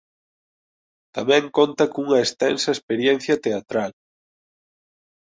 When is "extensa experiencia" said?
2.25-3.35